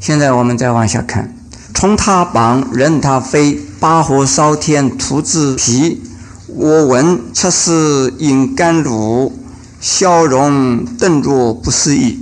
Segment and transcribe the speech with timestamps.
[0.00, 1.36] 现在我们再往下看，
[1.74, 6.02] 冲他榜，任他飞，八火烧天，徒自皮。
[6.46, 9.30] 我闻测试饮甘露，
[9.78, 12.18] 消融顿若不思议。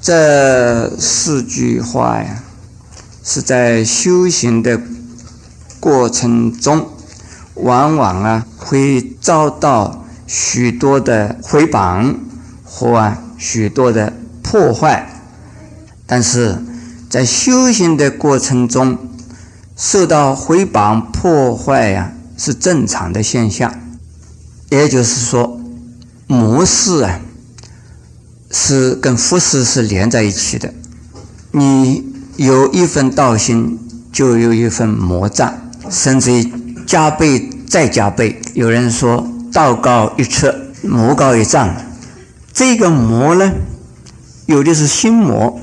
[0.00, 2.42] 这四句话呀，
[3.22, 4.80] 是在修行的
[5.78, 6.88] 过程中，
[7.54, 12.16] 往往啊会遭到许多的回谤
[12.64, 14.12] 或啊许多的
[14.42, 15.08] 破坏，
[16.04, 16.58] 但是。
[17.10, 18.96] 在修行的过程中，
[19.76, 23.74] 受到毁谤破坏呀，是正常的现象。
[24.68, 25.60] 也就是说，
[26.28, 27.20] 魔事啊，
[28.52, 30.72] 是跟福事是连在一起的。
[31.50, 32.04] 你
[32.36, 33.76] 有一份道心，
[34.12, 35.52] 就有一份魔障，
[35.90, 36.52] 甚至于
[36.86, 38.40] 加倍再加倍。
[38.54, 41.74] 有人说道高一尺，魔高一丈。
[42.52, 43.50] 这个魔呢，
[44.46, 45.60] 有的是心魔。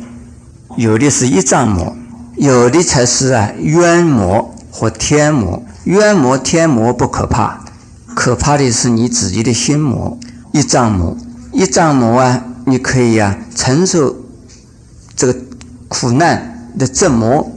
[0.77, 1.97] 有的是一丈魔，
[2.35, 5.63] 有的才是啊冤魔或天魔。
[5.85, 7.65] 冤魔、天魔不可怕，
[8.13, 10.19] 可怕的是你自己的心魔。
[10.51, 11.17] 一丈魔，
[11.51, 14.17] 一丈魔啊，你可以啊承受
[15.15, 15.35] 这个
[15.87, 17.51] 苦难的折磨。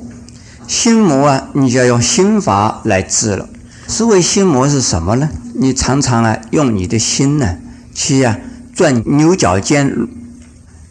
[0.67, 3.47] 心魔啊，你就要用心法来治了。
[3.87, 5.29] 所谓心魔是什么呢？
[5.57, 7.59] 你常常啊用你的心呢
[7.93, 8.39] 去呀
[8.75, 10.09] 钻牛角尖。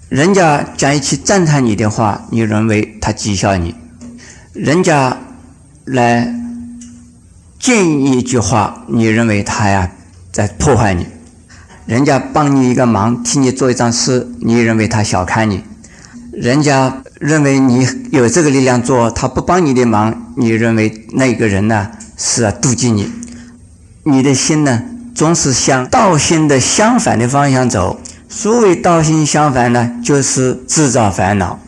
[0.10, 3.76] 人家讲一句赞叹你的话，你认为他讥笑你；
[4.54, 5.16] 人家
[5.86, 6.34] 来
[7.60, 9.92] 建议一句话，你认为他呀
[10.32, 11.04] 在破坏你；
[11.86, 15.60] 人家帮你一个忙，替你做一张事，你认为他小看你；
[16.34, 23.12] 人家认为你有这个力量做，他不帮你的忙，你认为那个人呢是妒忌你。
[24.06, 24.82] 你的心呢，
[25.14, 28.02] 总是向道心的相反的方向走。
[28.32, 31.60] 所谓道心相反呢，就是制造烦恼。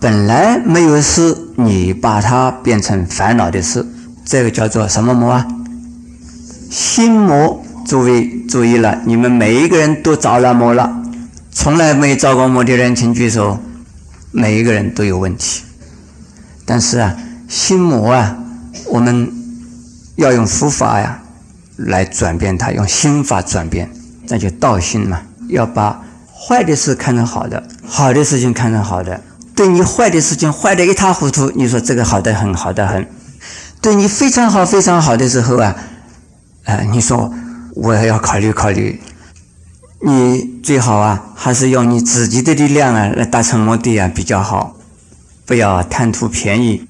[0.00, 3.86] 本来没有事，你把它变成烦恼的事，
[4.24, 5.46] 这个叫做什么魔啊？
[6.70, 7.62] 心魔。
[7.86, 11.02] 诸位注意了，你们每一个人都着了魔了。
[11.50, 13.58] 从来没着过魔的人，请举手。
[14.30, 15.62] 每一个人都有问题。
[16.66, 17.16] 但是啊，
[17.48, 18.36] 心魔啊，
[18.86, 19.32] 我们
[20.16, 21.18] 要用佛法呀
[21.76, 23.88] 来转变它，用心法转变，
[24.28, 25.22] 那就道心嘛。
[25.48, 29.20] 要把坏的事看成好的，好的事情看成好的。
[29.54, 33.08] 对你坏的事情坏得一塌糊涂，你说这个好的很，好的很。
[33.80, 35.74] 对你非常好，非常好的时候啊，
[36.64, 37.32] 呃，你说
[37.74, 39.00] 我要考虑考虑。
[40.00, 44.76] 你最好啊，还是用你自己的力量啊来达成目的啊比较好，
[45.44, 46.86] 不要贪图便宜。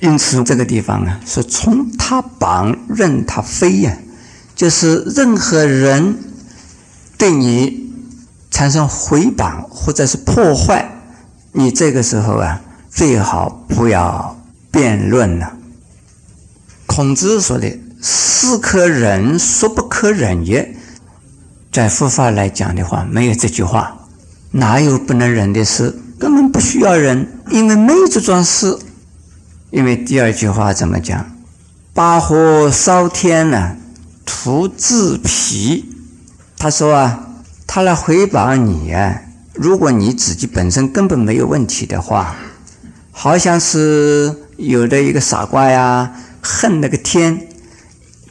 [0.00, 3.96] 因此这个地方啊，是从他绑任他飞呀，
[4.56, 6.18] 就是任何人
[7.16, 7.87] 对你。
[8.50, 10.90] 产生回谤或者是破坏，
[11.52, 12.60] 你这个时候啊，
[12.90, 14.36] 最好不要
[14.70, 15.52] 辩论了。
[16.86, 20.74] 孔子说的“是可忍，孰不可忍也”，
[21.70, 24.08] 在佛法来讲的话，没有这句话，
[24.52, 25.94] 哪有不能忍的事？
[26.18, 28.76] 根本不需要忍，因为没有这桩事。
[29.70, 31.24] 因为第二句话怎么讲
[31.92, 33.76] ？“八火烧天呢，
[34.24, 35.84] 徒自皮。”
[36.58, 37.27] 他说啊。
[37.70, 39.20] 他来回报你啊！
[39.52, 42.34] 如果你自己本身根本没有问题的话，
[43.12, 47.46] 好像是有的一个傻瓜呀，恨那个天，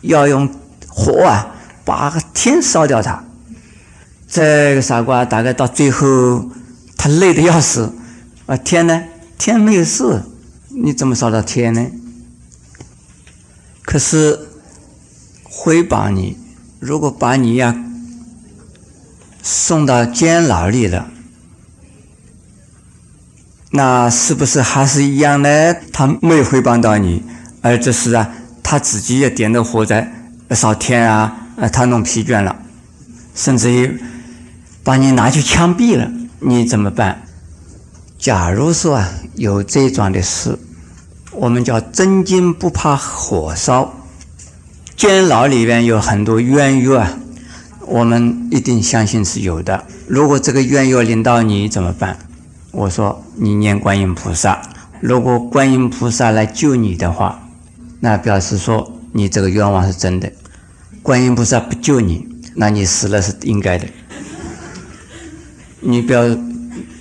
[0.02, 0.50] 要用
[0.90, 1.56] 火啊
[1.86, 3.24] 把天烧掉它。
[4.28, 6.50] 这个傻瓜大概到最后，
[6.98, 7.94] 他累得要死
[8.48, 8.58] 啊！
[8.58, 9.04] 天呢？
[9.38, 10.24] 天没有事，
[10.70, 11.86] 你怎么烧到天呢？
[13.84, 14.48] 可是
[15.44, 16.36] 回报你，
[16.80, 17.84] 如果把你呀。
[19.42, 21.08] 送到监牢里了，
[23.72, 25.74] 那是不是还是一样呢？
[25.94, 27.24] 他没有回报到你，
[27.62, 28.30] 而这是啊，
[28.64, 30.12] 他自己也点着火在
[30.52, 32.56] 烧天啊，呃，他弄疲倦了，
[33.36, 34.00] 甚至于
[34.84, 37.24] 把你拿去枪毙了，你怎么办？
[38.18, 40.58] 假如说啊，有这桩的事，
[41.32, 43.94] 我们叫真金不怕火烧，
[44.96, 47.20] 监牢里边有很多冤狱啊。
[47.88, 49.86] 我们一定相信是有的。
[50.08, 52.18] 如果这个愿要临到你怎么办？
[52.72, 54.62] 我说你念观音菩萨。
[55.00, 57.48] 如果观音菩萨来救你的话，
[58.02, 60.32] 那表示说你这个愿望是真的。
[61.02, 63.88] 观音菩萨不救你，那你死了是应该的。
[65.80, 66.24] 你不要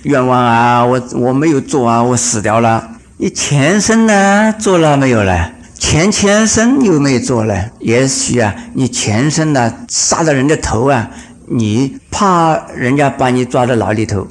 [0.03, 2.91] 愿望啊，我我没有做啊，我死掉了。
[3.17, 5.51] 你前生呢做了没有呢？
[5.89, 7.55] 前前生有没有做呢？
[7.79, 11.09] 也许啊，你前生呢杀了人的头啊，
[11.45, 14.27] 你怕人家把你抓到牢里头，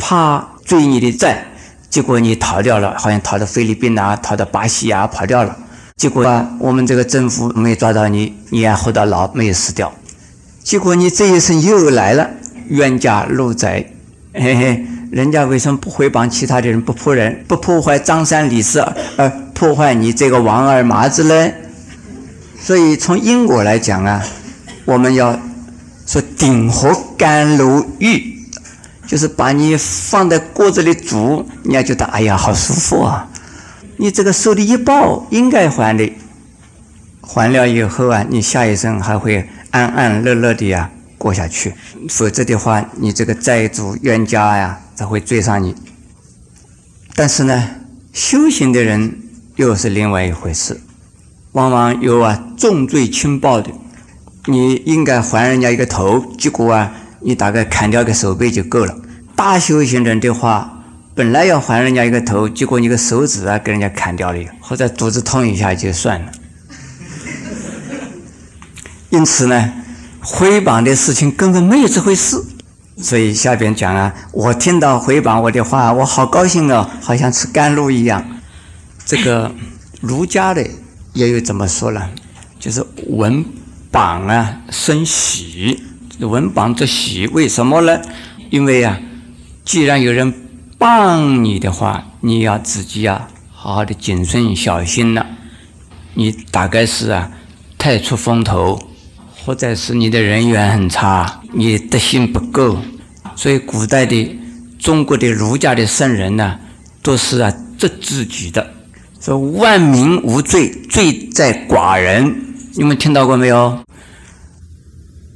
[0.00, 1.44] 怕追你的债，
[1.88, 5.56] 结果你逃掉了，好像逃到菲律宾啊，逃到巴西啊，跑掉了。
[5.96, 9.92] 结果啊，我们这个政府没抓到你，你还活到老，没有死掉。
[10.64, 12.28] 结果你这一生又来了，
[12.66, 13.92] 冤家路窄，
[14.34, 18.80] 嘿嘿，人家为什么不回谤其他的人，不破人，不破坏张三李四，
[19.16, 21.52] 而破坏你这个王二麻子呢？
[22.60, 24.22] 所以从因果来讲啊，
[24.84, 25.40] 我们要
[26.06, 28.36] 说鼎和甘露浴。
[29.06, 33.28] 就是把你放在锅子里煮，你要觉得哎呀好舒服啊！
[33.98, 36.12] 你这个受的一报应该还的，
[37.22, 41.72] 还了以后啊，你下一生还会安安乐乐的呀过下去。
[42.08, 45.76] 否则的话，你这个债主冤家呀才会追上你。
[47.14, 47.68] 但是呢，
[48.12, 49.16] 修行的人
[49.56, 50.80] 又是另外一回事，
[51.52, 53.70] 往往有啊重罪轻报的，
[54.46, 56.92] 你应该还人家一个头，结果啊。
[57.20, 58.94] 你大概砍掉个手背就够了。
[59.34, 66.30] 大修行人的话，本来要还人家一个头，结果你个手指啊给人家砍掉了，或者肚子痛一下就算了。
[69.10, 69.72] 因此呢，
[70.22, 72.40] 诽谤的事情根本没有这回事。
[72.98, 78.24] 所以下边讲啊，我听到回谤我的话，我好高兴哦，好像吃甘露一样。
[79.06, 79.50] 这个
[80.00, 80.68] 儒家的
[81.14, 82.10] 也有怎么说呢？
[82.58, 83.44] 就是文
[83.90, 85.80] 榜啊生喜。
[86.18, 88.00] 文榜则喜，为什么呢？
[88.50, 88.98] 因为啊，
[89.64, 90.34] 既然有人
[90.78, 95.24] 谤你的话，你要自己啊，好好的谨慎小心了。
[96.14, 97.30] 你大概是啊，
[97.76, 98.80] 太出风头，
[99.44, 102.78] 或者是你的人缘很差，你德行不够。
[103.36, 104.36] 所以古代的
[104.78, 106.58] 中国的儒家的圣人呢，
[107.02, 108.72] 都是啊，治自己的，
[109.20, 112.34] 说万民无罪，罪在寡人。
[112.74, 113.82] 你们听到过没有？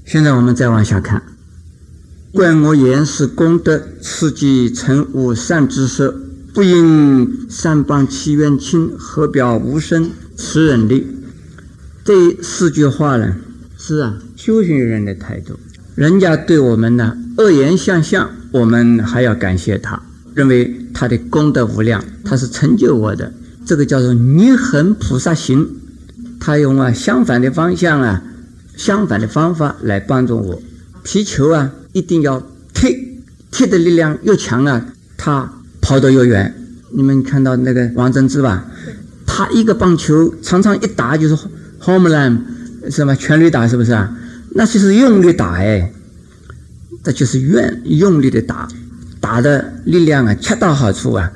[0.05, 1.23] 现在我们再往下看，
[2.33, 6.15] 怪我言是功德，刺激成无善之色，
[6.53, 10.11] 不因善谤其冤亲，何表无声？
[10.37, 11.07] 此忍力
[12.05, 13.37] 这四句话呢，
[13.79, 15.59] 是啊，修行人的态度。
[15.95, 20.01] 人家对我们呢恶言相向，我们还要感谢他，
[20.35, 23.33] 认为他的功德无量，他是成就我的。
[23.71, 25.65] 这个叫做逆恒菩萨行，
[26.41, 28.21] 他用啊相反的方向啊。
[28.77, 30.61] 相反的方法来帮助我，
[31.05, 32.43] 皮球啊，一定要
[32.75, 33.21] 踢，
[33.53, 34.87] 踢的力量越强啊，
[35.17, 35.49] 它
[35.81, 36.53] 跑得越远。
[36.91, 38.67] 你们看到那个王贞治吧？
[39.25, 41.39] 他一个棒球常常一打就是
[41.79, 42.45] home run，
[42.91, 44.19] 什么全力打是不是啊？
[44.57, 45.93] 那就是用力打哎，
[47.05, 48.67] 这就是愿用力的打，
[49.21, 51.31] 打的力量啊恰到好处啊。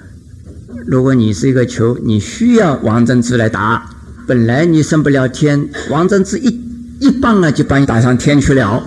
[0.87, 3.91] 如果你是一个球，你需要王贞之来打，
[4.27, 6.63] 本来你升不了天，王贞之一。
[7.01, 8.83] 一棒啊，就把你打上天去了。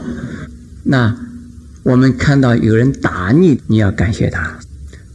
[0.83, 1.15] 那
[1.83, 4.57] 我们看到有人打你，你要感谢他。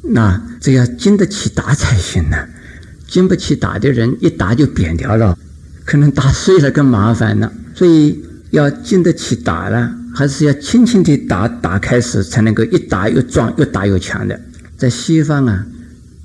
[0.02, 2.36] 那这要经得起打才行呢。
[3.08, 5.36] 经不起打的人，一打就扁掉了，
[5.84, 7.52] 可能打碎了更麻烦了。
[7.74, 14.38] 所以要经得起打了，还是要轻轻地打，打开始才能够一打又壮，越打越强的。
[14.76, 15.66] 在西方啊，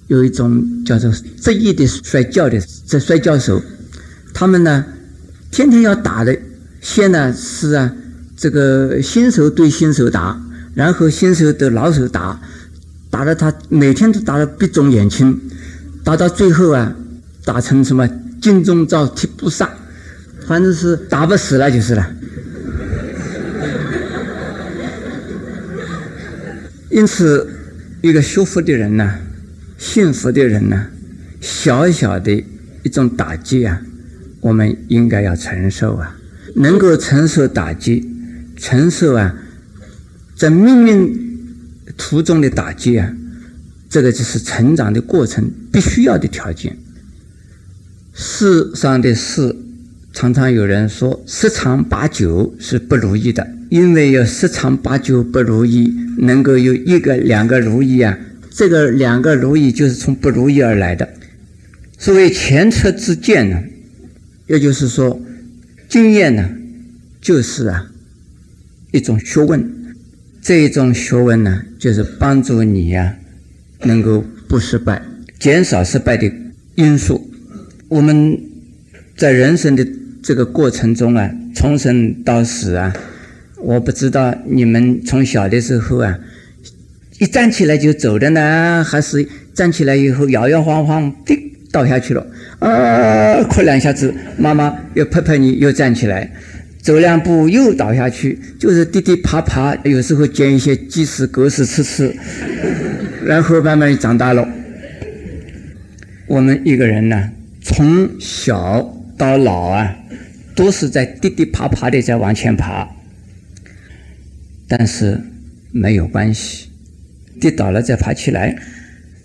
[0.07, 3.61] 有一种叫做职业的摔跤的这摔跤手，
[4.33, 4.85] 他们呢，
[5.51, 6.37] 天天要打的。
[6.79, 7.93] 先呢是啊，
[8.37, 10.39] 这个新手对新手打，
[10.73, 12.39] 然后新手对老手打，
[13.09, 15.37] 打的他每天都打得鼻肿眼青，
[16.03, 16.95] 打到最后啊，
[17.43, 18.07] 打成什么
[18.41, 19.69] 金钟罩踢不上，
[20.47, 22.09] 反正是打不死了就是了。
[26.89, 27.49] 因此，
[28.01, 29.13] 一个修福的人呢，
[29.77, 30.87] 幸福的人呢，
[31.39, 32.43] 小小的
[32.83, 33.81] 一种打击啊，
[34.41, 36.17] 我们应该要承受啊。
[36.55, 38.09] 能够承受打击，
[38.55, 39.35] 承受啊，
[40.35, 41.19] 在命运
[41.95, 43.13] 途中的打击啊，
[43.87, 46.75] 这个就是成长的过程必须要的条件。
[48.13, 49.55] 世上的事，
[50.11, 58.17] 常常有人说十常八九是不如意的，因为有十常八九不如意，能够有一个两个如意啊，
[58.57, 61.07] 这个两个如意就是从不如意而来的。
[61.99, 63.61] 所谓前车之鉴呢，
[64.47, 65.21] 也就是说。
[65.87, 66.49] 经验呢，
[67.21, 67.89] 就是啊
[68.91, 69.95] 一种学问，
[70.41, 73.15] 这一种学问呢，就是帮助你呀
[73.83, 75.01] 能够不失败，
[75.39, 76.29] 减少失败的
[76.75, 77.31] 因素。
[77.87, 78.37] 我们
[79.15, 79.87] 在人生的
[80.21, 82.93] 这个过程中啊，从生到死啊，
[83.61, 86.19] 我不知道你们从小的时候啊，
[87.19, 91.53] 一站起来就走的呢，还是站起来以后摇摇晃晃的。
[91.69, 92.25] 倒下去了，
[92.59, 96.31] 啊，哭两下子，妈妈又拍拍你，又站起来，
[96.81, 102.15] 走两步又倒下去，就是跌跌爬爬，有时候捡一些鸡屎狗屎吃吃，
[103.25, 104.47] 然后慢慢长大了，
[106.25, 107.31] 我们一个人呢，
[107.61, 109.93] 从小到老啊，
[110.55, 112.87] 都是在跌跌爬爬的在往前爬。
[114.69, 115.21] 但是
[115.71, 116.66] 没有关系，
[117.39, 118.55] 跌倒了再爬起来。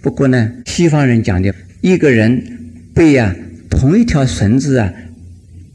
[0.01, 2.43] 不过呢，西方人讲的，一个人
[2.95, 3.35] 被啊
[3.71, 4.93] 同一条绳子啊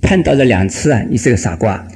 [0.01, 1.88] 绊倒了两次啊，你是个傻瓜。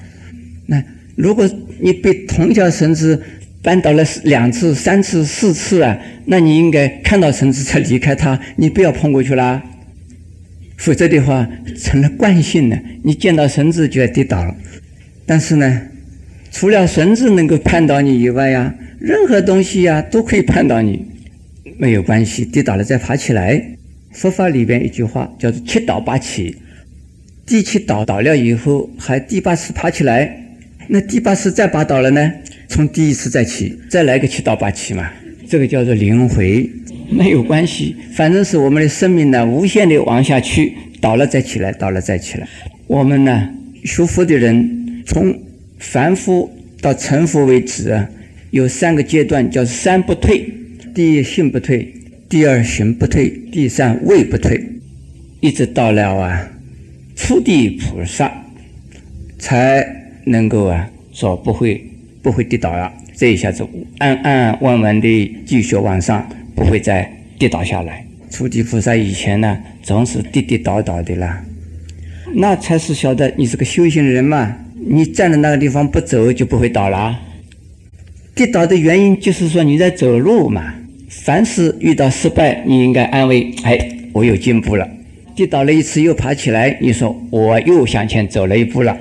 [0.67, 0.81] 那
[1.15, 3.21] 如果你被同一条绳子
[3.63, 9.61] 绊倒了两次、三次、四次啊，那你应该看到绳子才离开它，你不要碰过去啦。
[10.77, 14.55] 否则的话，成了惯性了，你见到绳子就要跌倒了。
[15.25, 15.81] 但是呢？
[16.53, 21.03] 除了绳子能够绊倒你以外呀，任何东西呀都可以绊倒你，
[21.79, 23.59] 没有关系，跌倒了再爬起来。
[24.11, 26.55] 佛法里边一句话叫做“七倒八起”，
[27.47, 30.45] 第七倒倒了以后，还第八次爬起来，
[30.87, 32.31] 那第八次再爬倒了呢？
[32.67, 35.11] 从第一次再起，再来个七倒八起嘛，
[35.47, 36.69] 这个叫做轮回，
[37.09, 42.47] 没有关系，反正是我们的生命呢，无限的往下去，倒了再起来，倒了再起来。
[42.85, 43.49] 我们呢，
[43.83, 45.35] 学佛的人从。
[45.83, 46.47] 凡夫
[46.79, 48.07] 到成佛为止啊，
[48.51, 50.45] 有三个阶段，叫三不退：
[50.93, 51.93] 第一性不退，
[52.29, 54.61] 第二行不退，第三位不退。
[55.39, 56.51] 一直到了啊，
[57.15, 58.29] 初地菩萨
[59.39, 59.83] 才
[60.25, 61.81] 能够啊说不会
[62.21, 62.91] 不会跌倒了。
[63.15, 63.65] 这一下子
[63.99, 68.05] 安安稳稳的继续往上，不会再跌倒下来。
[68.29, 71.41] 初地菩萨以前呢，总是跌跌倒倒的啦，
[72.35, 74.57] 那才是晓得你是个修行人嘛。
[74.75, 77.17] 你站在那个地方不走就不会倒了。
[78.41, 80.73] 跌倒的原因就是说你在走路嘛。
[81.07, 83.77] 凡是遇到失败，你应该安慰：哎，
[84.13, 84.89] 我有进步了。
[85.35, 88.97] 跌倒了一次又爬起来，你说我又向前走了一步了。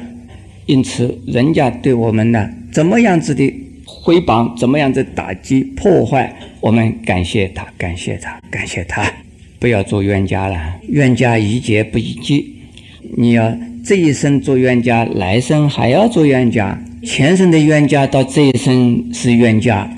[0.66, 3.50] 因此，人家对我们呢，怎么样子的
[3.86, 6.30] 回谤，怎么样子打击破坏，
[6.60, 9.10] 我们感谢他，感谢他，感谢他，
[9.58, 10.76] 不要做冤家了。
[10.88, 12.44] 冤家宜解不宜结，
[13.16, 13.56] 你要。
[13.82, 16.78] 这一生做冤家，来生还要做冤家。
[17.02, 19.90] 前生的冤家到这一生是冤家，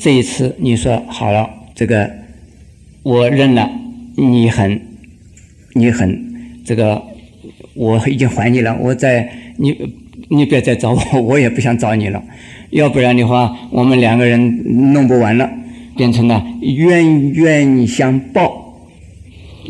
[0.00, 2.10] 这一次你说好了，这个
[3.04, 3.70] 我认了，
[4.16, 4.80] 你很，
[5.74, 7.00] 你很，这个
[7.74, 8.76] 我已经还你了。
[8.80, 9.76] 我在你，
[10.30, 12.22] 你别再找我， 我也不想找你了。
[12.70, 15.48] 要不然的话，我们两个人弄不完了，
[15.96, 18.64] 变成了冤冤相报。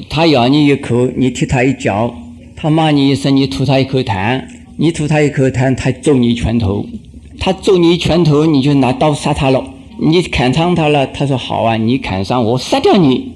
[0.08, 2.14] 他咬你一口，你踢他一脚。
[2.56, 4.42] 他骂你一声，你吐他一口痰；
[4.80, 6.86] 你吐他一口痰，他揍你一拳头；
[7.40, 9.74] 他揍你一拳头，你就拿刀杀他了。
[10.00, 13.32] 你砍伤他了，他说好啊，你砍伤我，杀掉你。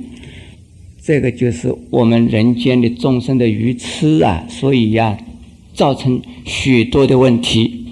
[1.02, 4.46] 这个就是我们人间的众生的愚痴啊！
[4.48, 5.18] 所以呀，
[5.74, 7.86] 造成许多的问题。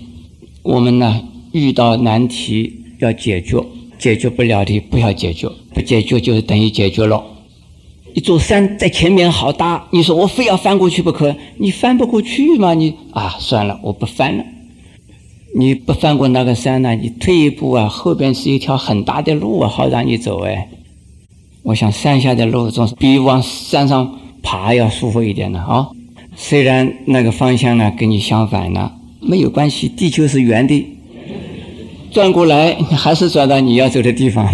[0.62, 3.60] 我们呢，遇到难题要解决，
[3.98, 7.20] 解决不了的不要解决，不解决就是等于解决了。
[8.14, 12.74] 一座山在前面好大，你说我非要翻过去不可，你翻不过去嘛？
[12.74, 14.44] 你啊，算了，我不翻了。
[15.56, 16.94] 你不翻过那个山呢？
[16.94, 20.68] 你退一步啊，后边是一条很大的路啊，好让你走哎。
[21.62, 25.88] 我想山下的路总是比往山上爬要舒服一点的啊。
[26.36, 30.86] 虽然那个方向呢跟你相反呢，没有关系，地球是圆的，
[32.10, 34.48] 转过来还是转到你要走的地方。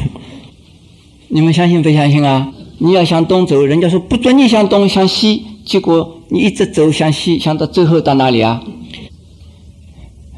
[1.29, 2.53] 你们相信不相信啊？
[2.79, 8.63] 你要向东走，人家说不准你向东向西，结果你一直走向西，想到最后到哪里啊？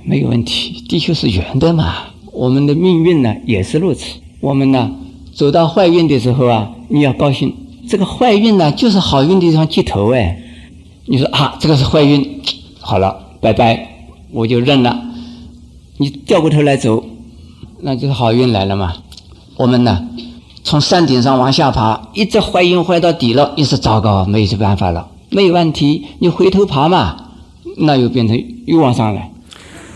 [0.04, 1.94] 没有问题，地球是圆的嘛。
[2.32, 4.20] 我们的命运呢也是如此。
[4.40, 4.92] 我们呢
[5.34, 7.54] 走到坏运的时候啊，你要高兴。
[7.88, 10.40] 这个坏运呢就是好运的地方接头哎。
[11.06, 12.40] 你说啊，这个是坏运，
[12.80, 13.88] 好了，拜拜，
[14.30, 15.02] 我就认了。
[15.96, 17.04] 你掉过头来走，
[17.80, 18.94] 那就是好运来了嘛。
[19.56, 20.08] 我们呢？
[20.68, 27.16] 从山顶上往下爬，一直坏运坏到底了，也是糟糕，没有办法了，没有问题，你回头爬嘛，
[27.78, 29.32] 那又变成又往上来。